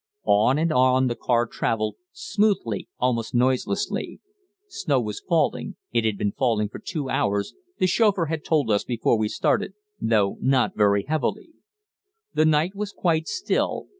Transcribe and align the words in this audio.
On 0.25 0.57
and 0.57 0.73
on 0.73 1.05
the 1.05 1.15
car 1.15 1.45
travelled, 1.45 1.97
smoothly, 2.11 2.89
almost 2.97 3.35
noiselessly. 3.35 4.19
Snow 4.67 4.99
was 4.99 5.19
falling 5.29 5.75
it 5.91 6.05
had 6.05 6.17
been 6.17 6.31
falling 6.31 6.69
for 6.69 6.79
two 6.79 7.07
hours, 7.07 7.53
the 7.77 7.85
chauffeur 7.85 8.25
had 8.25 8.43
told 8.43 8.71
us 8.71 8.83
before 8.83 9.15
we 9.19 9.29
started 9.29 9.73
though 10.01 10.39
not 10.41 10.75
very 10.75 11.03
heavily. 11.03 11.49
The 12.33 12.45
night 12.45 12.73
was 12.73 12.91
quite 12.91 13.27
still. 13.27 13.89